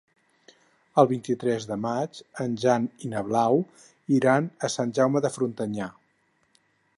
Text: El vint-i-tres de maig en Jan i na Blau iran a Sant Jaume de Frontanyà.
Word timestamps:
El 1.01 1.09
vint-i-tres 1.09 1.67
de 1.71 1.77
maig 1.83 2.21
en 2.45 2.55
Jan 2.63 2.87
i 3.09 3.11
na 3.11 3.23
Blau 3.27 3.61
iran 4.17 4.49
a 4.69 4.71
Sant 4.77 4.97
Jaume 5.01 5.23
de 5.27 5.33
Frontanyà. 5.37 5.93